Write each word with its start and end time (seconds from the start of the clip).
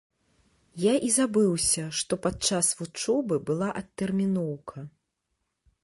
Я 0.83 0.93
і 1.07 1.11
забыўся, 1.17 1.83
што 1.99 2.13
падчас 2.25 2.73
вучобы 2.83 3.35
была 3.51 3.69
адтэрміноўка. 3.83 4.89